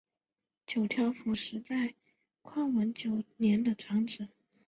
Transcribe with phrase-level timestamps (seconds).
[0.65, 1.93] 九条辅实在
[2.41, 4.29] 宽文九年的长子。